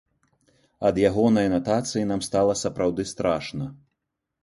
[0.89, 3.73] Ад ягонай анатацыі нам стала сапраўды страшна!